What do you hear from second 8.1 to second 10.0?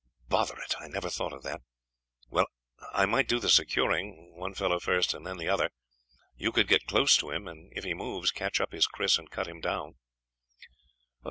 catch up his kris and cut him down."